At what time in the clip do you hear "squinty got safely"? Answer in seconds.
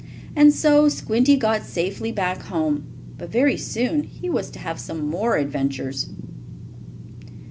0.89-2.11